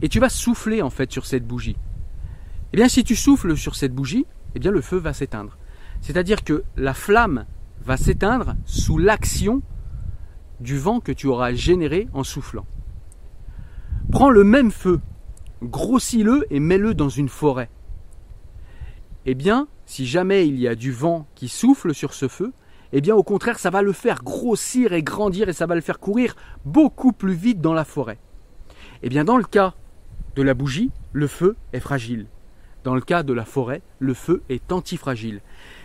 Et 0.02 0.10
tu 0.10 0.20
vas 0.20 0.28
souffler 0.28 0.82
en 0.82 0.90
fait 0.90 1.10
sur 1.10 1.24
cette 1.24 1.46
bougie. 1.46 1.76
Eh 2.74 2.76
bien 2.76 2.88
si 2.88 3.02
tu 3.02 3.16
souffles 3.16 3.56
sur 3.56 3.74
cette 3.74 3.94
bougie, 3.94 4.26
eh 4.54 4.58
bien 4.58 4.70
le 4.70 4.82
feu 4.82 4.98
va 4.98 5.14
s'éteindre. 5.14 5.56
C'est-à-dire 6.02 6.44
que 6.44 6.64
la 6.76 6.92
flamme 6.92 7.46
va 7.88 7.96
s'éteindre 7.96 8.54
sous 8.66 8.98
l'action 8.98 9.62
du 10.60 10.76
vent 10.76 11.00
que 11.00 11.10
tu 11.10 11.26
auras 11.26 11.54
généré 11.54 12.06
en 12.12 12.22
soufflant. 12.22 12.66
Prends 14.12 14.28
le 14.28 14.44
même 14.44 14.70
feu, 14.70 15.00
grossis-le 15.62 16.46
et 16.50 16.60
mets-le 16.60 16.92
dans 16.92 17.08
une 17.08 17.30
forêt. 17.30 17.70
Eh 19.24 19.34
bien, 19.34 19.68
si 19.86 20.06
jamais 20.06 20.46
il 20.46 20.60
y 20.60 20.68
a 20.68 20.74
du 20.74 20.92
vent 20.92 21.26
qui 21.34 21.48
souffle 21.48 21.94
sur 21.94 22.12
ce 22.12 22.28
feu, 22.28 22.52
eh 22.92 23.00
bien 23.00 23.14
au 23.14 23.22
contraire 23.22 23.58
ça 23.58 23.70
va 23.70 23.80
le 23.80 23.92
faire 23.92 24.22
grossir 24.22 24.92
et 24.92 25.02
grandir 25.02 25.48
et 25.48 25.54
ça 25.54 25.64
va 25.64 25.74
le 25.74 25.80
faire 25.80 25.98
courir 25.98 26.36
beaucoup 26.66 27.12
plus 27.12 27.32
vite 27.32 27.62
dans 27.62 27.72
la 27.72 27.86
forêt. 27.86 28.18
Eh 29.02 29.08
bien 29.08 29.24
dans 29.24 29.38
le 29.38 29.44
cas 29.44 29.72
de 30.36 30.42
la 30.42 30.52
bougie, 30.52 30.90
le 31.14 31.26
feu 31.26 31.56
est 31.72 31.80
fragile. 31.80 32.26
Dans 32.84 32.94
le 32.94 33.00
cas 33.00 33.22
de 33.22 33.32
la 33.32 33.46
forêt, 33.46 33.80
le 33.98 34.12
feu 34.12 34.42
est 34.50 34.72
antifragile. 34.72 35.40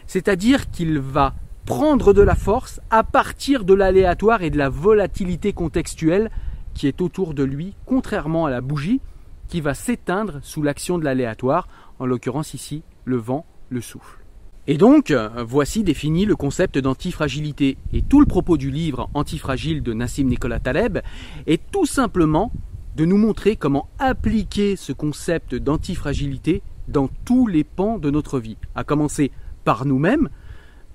C'est-à-dire 0.06 0.70
qu'il 0.70 1.00
va 1.00 1.34
prendre 1.66 2.14
de 2.14 2.22
la 2.22 2.36
force 2.36 2.82
à 2.90 3.04
partir 3.04 3.64
de 3.64 3.74
l'aléatoire 3.74 4.44
et 4.44 4.50
de 4.50 4.58
la 4.58 4.70
volatilité 4.70 5.54
contextuelle 5.54 6.30
qui 6.74 6.88
est 6.88 7.02
autour 7.02 7.34
de 7.34 7.44
lui, 7.44 7.76
contrairement 7.86 8.46
à 8.46 8.50
la 8.50 8.62
bougie 8.62 9.00
qui 9.48 9.62
va 9.62 9.74
s'éteindre 9.74 10.40
sous 10.42 10.64
l'action 10.64 10.98
de 10.98 11.04
l'aléatoire, 11.04 11.68
en 12.00 12.06
l'occurrence 12.06 12.54
ici 12.54 12.84
le 13.06 13.18
vent, 13.18 13.46
le 13.70 13.82
souffle. 13.82 14.20
Et 14.66 14.78
donc, 14.78 15.14
voici 15.46 15.84
défini 15.84 16.26
le 16.26 16.38
concept 16.38 16.78
d'antifragilité. 16.78 17.78
Et 17.92 18.02
tout 18.02 18.22
le 18.22 18.26
propos 18.26 18.56
du 18.56 18.72
livre 18.72 19.10
Antifragile 19.14 19.84
de 19.84 19.94
Nassim 19.94 20.24
Nicolas 20.24 20.60
Taleb 20.60 21.00
est 21.48 21.62
tout 21.72 21.86
simplement 21.86 22.52
de 22.96 23.04
nous 23.04 23.18
montrer 23.18 23.58
comment 23.58 23.90
appliquer 24.00 24.76
ce 24.78 24.94
concept 24.94 25.56
d'antifragilité 25.56 26.62
dans 26.88 27.10
tous 27.26 27.46
les 27.48 27.64
pans 27.64 27.98
de 27.98 28.10
notre 28.10 28.40
vie, 28.40 28.58
à 28.74 28.84
commencer 28.84 29.32
par 29.66 29.86
nous-mêmes, 29.86 30.30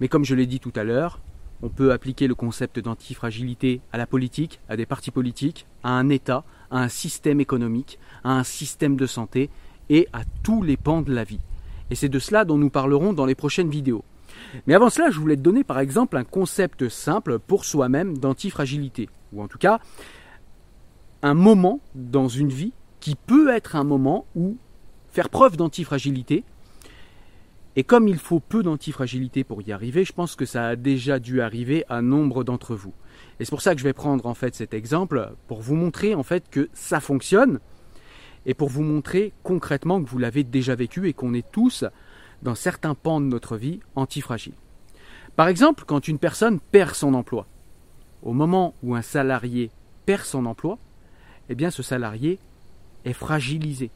mais 0.00 0.09
comme 0.09 0.25
je 0.25 0.35
l'ai 0.35 0.47
dit 0.47 0.61
tout 0.61 0.73
à 0.76 0.85
l'heure, 0.85 1.21
on 1.62 1.69
peut 1.69 1.93
appliquer 1.93 2.28
le 2.28 2.35
concept 2.35 2.78
d'antifragilité 2.78 3.81
à 3.93 3.99
la 3.99 4.07
politique, 4.07 4.61
à 4.69 4.76
des 4.76 4.87
partis 4.87 5.11
politiques, 5.11 5.67
à 5.83 5.90
un 5.90 6.09
État, 6.09 6.45
à 6.71 6.81
un 6.81 6.88
système 6.88 7.40
économique, 7.40 7.99
à 8.23 8.33
un 8.33 8.45
système 8.45 8.97
de 8.97 9.07
santé 9.07 9.50
et 9.90 10.09
à 10.12 10.23
tous 10.43 10.62
les 10.62 10.76
pans 10.76 11.02
de 11.02 11.12
la 11.12 11.25
vie. 11.25 11.40
Et 11.90 11.95
c'est 11.95 12.09
de 12.09 12.19
cela 12.19 12.45
dont 12.45 12.59
nous 12.59 12.71
parlerons 12.71 13.12
dans 13.12 13.26
les 13.26 13.35
prochaines 13.35 13.71
vidéos. 13.71 14.05
Mais 14.67 14.75
avant 14.75 14.90
cela, 14.90 15.11
je 15.11 15.19
voulais 15.19 15.37
te 15.37 15.43
donner 15.43 15.64
par 15.64 15.81
exemple 15.81 16.17
un 16.17 16.25
concept 16.25 16.88
simple 16.88 17.38
pour 17.38 17.64
soi-même 17.64 18.19
d'antifragilité, 18.19 19.09
ou 19.33 19.43
en 19.43 19.49
tout 19.49 19.59
cas 19.59 19.81
un 21.23 21.35
moment 21.35 21.81
dans 21.95 22.28
une 22.28 22.50
vie 22.50 22.73
qui 23.00 23.17
peut 23.17 23.50
être 23.50 23.75
un 23.75 23.85
moment 23.85 24.26
où 24.37 24.57
faire 25.11 25.28
preuve 25.28 25.57
d'antifragilité 25.57 26.45
et 27.77 27.85
comme 27.85 28.09
il 28.09 28.19
faut 28.19 28.41
peu 28.41 28.63
d'antifragilité 28.63 29.45
pour 29.45 29.63
y 29.63 29.73
arriver, 29.73 30.05
je 30.05 30.13
pense 30.13 30.35
que 30.35 30.45
ça 30.45 30.69
a 30.69 30.77
déjà 30.77 31.19
dû 31.19 31.41
arriver 31.41 31.85
à 31.89 32.03
nombre 32.03 32.43
d'entre 32.43 32.75
vous. 32.75 32.93
Et 33.39 33.45
c'est 33.45 33.51
pour 33.51 33.63
ça 33.63 33.75
que 33.75 33.79
je 33.81 33.85
vais 33.85 33.93
prendre 33.93 34.27
en 34.27 34.35
fait 34.35 34.55
cet 34.55 34.75
exemple 34.75 35.33
pour 35.47 35.61
vous 35.61 35.77
montrer 35.77 36.15
en 36.15 36.23
fait 36.23 36.49
que 36.51 36.69
ça 36.73 37.01
fonctionne 37.01 37.61
et 38.47 38.55
pour 38.55 38.69
vous 38.69 38.83
montrer 38.83 39.33
concrètement 39.43 40.03
que 40.03 40.09
vous 40.09 40.19
l'avez 40.19 40.43
déjà 40.45 40.75
vécu 40.75 41.09
et 41.09 41.13
qu'on 41.13 41.35
est 41.35 41.49
tous 41.51 41.85
dans 42.43 42.55
certains 42.55 42.95
pans 42.95 43.21
de 43.21 43.27
notre 43.27 43.57
vie 43.57 43.81
antifragiles. 43.95 44.55
Par 45.37 45.49
exemple, 45.49 45.85
quand 45.87 46.09
une 46.09 46.19
personne 46.19 46.59
perd 46.59 46.95
son 46.95 47.15
emploi, 47.15 47.47
au 48.23 48.33
moment 48.33 48.75
où 48.83 48.95
un 48.97 49.03
salarié 49.03 49.71
perd 50.07 50.25
son 50.25 50.47
emploi, 50.47 50.79
eh 51.49 51.55
bien 51.55 51.71
ce 51.71 51.83
salarié 51.83 52.39
est 53.05 53.13
fragilisé. 53.13 53.91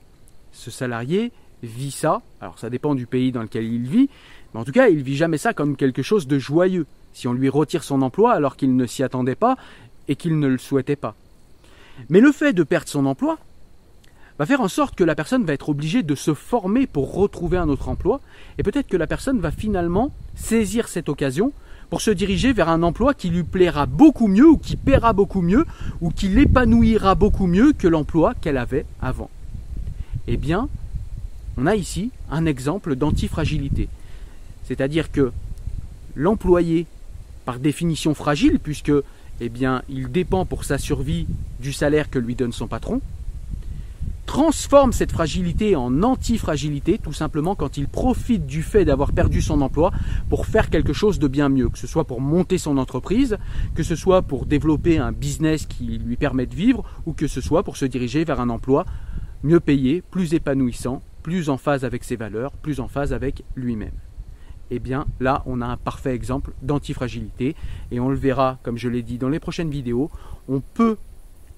Ce 0.52 0.70
salarié 0.70 1.32
vit 1.62 1.90
ça. 1.90 2.22
Alors 2.40 2.58
ça 2.58 2.70
dépend 2.70 2.94
du 2.94 3.06
pays 3.06 3.32
dans 3.32 3.42
lequel 3.42 3.64
il 3.64 3.86
vit, 3.88 4.08
mais 4.52 4.60
en 4.60 4.64
tout 4.64 4.72
cas, 4.72 4.88
il 4.88 5.02
vit 5.02 5.16
jamais 5.16 5.38
ça 5.38 5.52
comme 5.54 5.76
quelque 5.76 6.02
chose 6.02 6.26
de 6.26 6.38
joyeux. 6.38 6.86
Si 7.12 7.28
on 7.28 7.32
lui 7.32 7.48
retire 7.48 7.84
son 7.84 8.02
emploi 8.02 8.32
alors 8.32 8.56
qu'il 8.56 8.76
ne 8.76 8.86
s'y 8.86 9.02
attendait 9.02 9.34
pas 9.34 9.56
et 10.08 10.16
qu'il 10.16 10.38
ne 10.38 10.48
le 10.48 10.58
souhaitait 10.58 10.96
pas. 10.96 11.14
Mais 12.08 12.20
le 12.20 12.32
fait 12.32 12.52
de 12.52 12.62
perdre 12.62 12.88
son 12.88 13.06
emploi 13.06 13.38
va 14.38 14.46
faire 14.46 14.62
en 14.62 14.68
sorte 14.68 14.94
que 14.94 15.04
la 15.04 15.14
personne 15.14 15.44
va 15.44 15.52
être 15.52 15.68
obligée 15.68 16.02
de 16.02 16.14
se 16.14 16.34
former 16.34 16.86
pour 16.86 17.14
retrouver 17.14 17.58
un 17.58 17.68
autre 17.68 17.88
emploi, 17.88 18.20
et 18.58 18.62
peut-être 18.62 18.88
que 18.88 18.96
la 18.96 19.06
personne 19.06 19.40
va 19.40 19.50
finalement 19.50 20.10
saisir 20.34 20.88
cette 20.88 21.10
occasion 21.10 21.52
pour 21.90 22.00
se 22.00 22.10
diriger 22.10 22.54
vers 22.54 22.70
un 22.70 22.82
emploi 22.82 23.12
qui 23.12 23.28
lui 23.28 23.42
plaira 23.42 23.84
beaucoup 23.84 24.28
mieux, 24.28 24.48
ou 24.48 24.56
qui 24.56 24.76
paiera 24.76 25.12
beaucoup 25.12 25.42
mieux, 25.42 25.66
ou 26.00 26.10
qui 26.10 26.28
l'épanouira 26.28 27.14
beaucoup 27.14 27.46
mieux 27.46 27.74
que 27.74 27.86
l'emploi 27.86 28.32
qu'elle 28.40 28.56
avait 28.56 28.86
avant. 29.02 29.28
Eh 30.26 30.38
bien, 30.38 30.68
on 31.56 31.66
a 31.66 31.74
ici 31.76 32.10
un 32.30 32.46
exemple 32.46 32.96
d'antifragilité. 32.96 33.88
C'est-à-dire 34.64 35.10
que 35.10 35.32
l'employé, 36.14 36.86
par 37.44 37.58
définition 37.58 38.14
fragile, 38.14 38.58
puisque 38.58 38.92
eh 39.40 39.48
bien, 39.48 39.82
il 39.88 40.10
dépend 40.10 40.44
pour 40.46 40.64
sa 40.64 40.78
survie 40.78 41.26
du 41.60 41.72
salaire 41.72 42.10
que 42.10 42.18
lui 42.18 42.34
donne 42.34 42.52
son 42.52 42.68
patron, 42.68 43.00
transforme 44.26 44.92
cette 44.92 45.12
fragilité 45.12 45.76
en 45.76 46.02
antifragilité 46.02 46.96
tout 46.96 47.12
simplement 47.12 47.54
quand 47.54 47.76
il 47.76 47.88
profite 47.88 48.46
du 48.46 48.62
fait 48.62 48.84
d'avoir 48.84 49.12
perdu 49.12 49.42
son 49.42 49.60
emploi 49.60 49.90
pour 50.30 50.46
faire 50.46 50.70
quelque 50.70 50.92
chose 50.92 51.18
de 51.18 51.28
bien 51.28 51.48
mieux, 51.48 51.68
que 51.68 51.78
ce 51.78 51.86
soit 51.86 52.04
pour 52.04 52.20
monter 52.20 52.56
son 52.56 52.78
entreprise, 52.78 53.36
que 53.74 53.82
ce 53.82 53.96
soit 53.96 54.22
pour 54.22 54.46
développer 54.46 54.98
un 54.98 55.12
business 55.12 55.66
qui 55.66 55.98
lui 55.98 56.16
permet 56.16 56.46
de 56.46 56.54
vivre, 56.54 56.84
ou 57.04 57.12
que 57.12 57.26
ce 57.26 57.40
soit 57.40 57.62
pour 57.62 57.76
se 57.76 57.84
diriger 57.84 58.24
vers 58.24 58.40
un 58.40 58.48
emploi 58.48 58.86
mieux 59.42 59.60
payé, 59.60 60.02
plus 60.10 60.34
épanouissant, 60.34 61.02
plus 61.22 61.50
en 61.50 61.56
phase 61.56 61.84
avec 61.84 62.04
ses 62.04 62.16
valeurs, 62.16 62.52
plus 62.52 62.80
en 62.80 62.88
phase 62.88 63.12
avec 63.12 63.44
lui-même. 63.54 63.94
Eh 64.70 64.78
bien 64.78 65.06
là, 65.20 65.42
on 65.46 65.60
a 65.60 65.66
un 65.66 65.76
parfait 65.76 66.14
exemple 66.14 66.52
d'antifragilité 66.62 67.54
et 67.90 68.00
on 68.00 68.08
le 68.08 68.16
verra, 68.16 68.58
comme 68.62 68.78
je 68.78 68.88
l'ai 68.88 69.02
dit 69.02 69.18
dans 69.18 69.28
les 69.28 69.40
prochaines 69.40 69.70
vidéos, 69.70 70.10
on 70.48 70.60
peut 70.60 70.96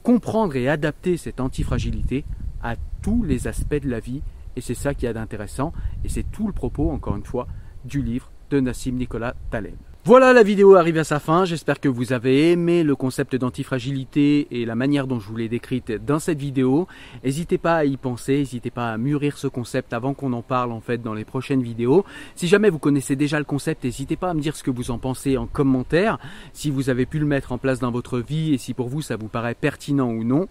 comprendre 0.03 0.57
et 0.57 0.69
adapter 0.69 1.17
cette 1.17 1.41
antifragilité 1.41 2.25
à 2.63 2.77
tous 3.03 3.23
les 3.23 3.47
aspects 3.47 3.81
de 3.81 3.89
la 3.89 4.01
vie 4.01 4.23
et 4.57 4.61
c'est 4.61 4.75
ça 4.75 4.95
qui 4.95 5.07
est 5.07 5.13
d'intéressant 5.13 5.73
et 6.05 6.09
c'est 6.09 6.31
tout 6.31 6.47
le 6.47 6.53
propos, 6.53 6.91
encore 6.91 7.17
une 7.17 7.25
fois, 7.25 7.47
du 7.85 8.03
livre 8.03 8.31
de 8.51 8.61
Nassim 8.61 8.93
Nicolas 8.93 9.35
Taleb. 9.51 9.77
Voilà, 10.07 10.35
la 10.35 10.43
vidéo 10.43 10.75
arrive 10.75 10.99
à 10.99 11.05
sa 11.05 11.19
fin. 11.19 11.47
J'espère 11.47 11.81
que 11.81 11.89
vous 11.89 12.13
avez 12.13 12.53
aimé 12.53 12.83
le 12.83 12.95
concept 12.95 13.37
d'antifragilité 13.37 14.47
et 14.51 14.67
la 14.67 14.75
manière 14.75 15.07
dont 15.07 15.19
je 15.19 15.27
vous 15.27 15.37
l'ai 15.37 15.49
décrite 15.49 15.93
dans 15.93 16.19
cette 16.19 16.39
vidéo. 16.39 16.87
N'hésitez 17.25 17.57
pas 17.57 17.77
à 17.77 17.85
y 17.87 17.97
penser, 17.97 18.37
n'hésitez 18.37 18.71
pas 18.71 18.93
à 18.93 18.99
mûrir 18.99 19.39
ce 19.39 19.47
concept 19.47 19.95
avant 19.95 20.13
qu'on 20.13 20.35
en 20.35 20.43
parle 20.43 20.73
en 20.73 20.83
fait 20.83 21.01
dans 21.01 21.15
les 21.15 21.25
prochaines 21.25 21.63
vidéos. 21.63 22.05
Si 22.37 22.49
jamais 22.49 22.69
vous 22.69 22.79
connaissez 22.79 23.17
déjà 23.17 23.39
le 23.39 23.47
concept, 23.47 23.85
n'hésitez 23.85 24.17
pas 24.17 24.29
à 24.29 24.35
me 24.35 24.43
dire 24.43 24.57
ce 24.57 24.63
que 24.63 24.71
vous 24.71 24.91
en 24.91 24.99
pensez 24.99 25.39
en 25.39 25.47
commentaire, 25.47 26.19
si 26.53 26.69
vous 26.69 26.91
avez 26.91 27.07
pu 27.07 27.19
le 27.19 27.25
mettre 27.25 27.53
en 27.53 27.57
place 27.57 27.79
dans 27.79 27.91
votre 27.91 28.19
vie 28.19 28.53
et 28.53 28.59
si 28.59 28.75
pour 28.75 28.91
vous 28.91 29.01
ça 29.01 29.17
vous 29.17 29.29
paraît 29.29 29.55
pertinent 29.55 30.11
ou 30.11 30.23
non. 30.23 30.49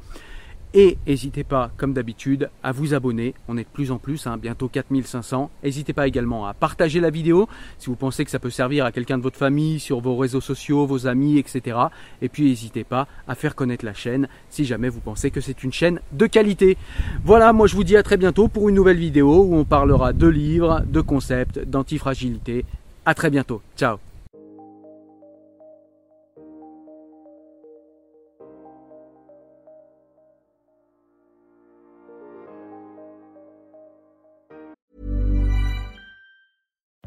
Et 0.75 0.97
n'hésitez 1.05 1.43
pas, 1.43 1.69
comme 1.77 1.93
d'habitude, 1.93 2.49
à 2.63 2.71
vous 2.71 2.95
abonner. 2.95 3.35
On 3.47 3.57
est 3.57 3.63
de 3.63 3.69
plus 3.69 3.91
en 3.91 3.99
plus, 3.99 4.25
hein, 4.25 4.37
bientôt 4.37 4.67
4500. 4.67 5.51
N'hésitez 5.63 5.93
pas 5.93 6.07
également 6.07 6.47
à 6.47 6.55
partager 6.55 6.99
la 6.99 7.11
vidéo 7.11 7.47
si 7.77 7.87
vous 7.87 7.95
pensez 7.95 8.25
que 8.25 8.31
ça 8.31 8.39
peut 8.39 8.49
servir 8.49 8.83
à 8.85 8.91
quelqu'un 8.91 9.19
de 9.19 9.23
votre 9.23 9.37
famille, 9.37 9.79
sur 9.79 9.99
vos 9.99 10.17
réseaux 10.17 10.41
sociaux, 10.41 10.87
vos 10.87 11.05
amis, 11.05 11.37
etc. 11.37 11.77
Et 12.23 12.29
puis 12.29 12.45
n'hésitez 12.45 12.83
pas 12.83 13.07
à 13.27 13.35
faire 13.35 13.53
connaître 13.53 13.85
la 13.85 13.93
chaîne 13.93 14.27
si 14.49 14.65
jamais 14.65 14.89
vous 14.89 14.99
pensez 14.99 15.29
que 15.29 15.41
c'est 15.41 15.63
une 15.63 15.73
chaîne 15.73 15.99
de 16.11 16.25
qualité. 16.25 16.77
Voilà, 17.23 17.53
moi 17.53 17.67
je 17.67 17.75
vous 17.75 17.83
dis 17.83 17.95
à 17.95 18.01
très 18.01 18.17
bientôt 18.17 18.47
pour 18.47 18.67
une 18.67 18.75
nouvelle 18.75 18.97
vidéo 18.97 19.43
où 19.43 19.55
on 19.55 19.65
parlera 19.65 20.11
de 20.11 20.27
livres, 20.27 20.81
de 20.87 21.01
concepts, 21.01 21.59
d'antifragilité. 21.59 22.65
À 23.05 23.13
très 23.13 23.29
bientôt. 23.29 23.61
Ciao 23.77 24.12